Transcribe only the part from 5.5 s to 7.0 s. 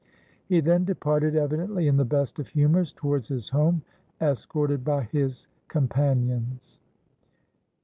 companions.